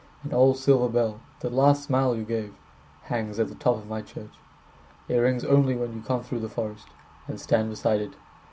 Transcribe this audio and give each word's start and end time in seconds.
An 0.23 0.33
old 0.33 0.57
silver 0.57 0.89
bell, 0.89 1.19
the 1.41 1.49
last 1.51 1.83
smile 1.83 2.15
you 2.15 2.23
gave, 2.23 2.55
Hangs 3.03 3.37
at 3.37 3.49
the 3.49 3.53
top 3.53 3.75
of 3.77 3.85
my 3.87 4.01
church.It 4.01 5.13
rings 5.15 5.45
only 5.45 5.75
when 5.75 5.93
you 5.93 6.01
come 6.01 6.23
through 6.23 6.39
the 6.39 6.47
forestAnd 6.49 7.37
stand 7.37 7.69
beside 7.69 8.01
it. 8.01 8.13